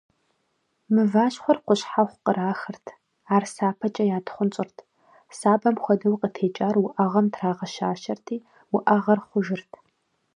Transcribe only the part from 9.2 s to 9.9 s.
хъужырт.